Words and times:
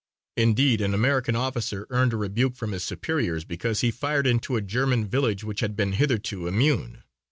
Indeed, 0.35 0.81
an 0.81 0.95
American 0.95 1.35
officer 1.35 1.85
earned 1.91 2.13
a 2.13 2.17
rebuke 2.17 2.55
from 2.55 2.71
his 2.71 2.83
superiors 2.83 3.45
because 3.45 3.81
he 3.81 3.91
fired 3.91 4.25
into 4.25 4.55
a 4.55 4.61
German 4.63 5.07
village 5.07 5.43
which 5.43 5.59
had 5.59 5.75
been 5.75 5.91
hitherto 5.91 6.47
immune. 6.47 7.03